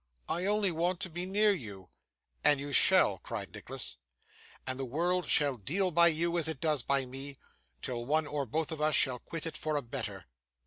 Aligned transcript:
I 0.27 0.45
only 0.47 0.71
want 0.71 0.99
to 1.01 1.11
be 1.11 1.27
near 1.27 1.51
you.' 1.53 1.89
'And 2.43 2.59
you 2.59 2.71
shall,' 2.73 3.19
cried 3.19 3.53
Nicholas. 3.53 3.97
'And 4.65 4.79
the 4.79 4.83
world 4.83 5.29
shall 5.29 5.57
deal 5.57 5.91
by 5.91 6.07
you 6.07 6.39
as 6.39 6.47
it 6.47 6.59
does 6.59 6.81
by 6.81 7.05
me, 7.05 7.37
till 7.83 8.03
one 8.07 8.25
or 8.25 8.47
both 8.47 8.71
of 8.71 8.81
us 8.81 8.95
shall 8.95 9.19
quit 9.19 9.45
it 9.45 9.55
for 9.55 9.75
a 9.75 9.83
better. 9.83 10.25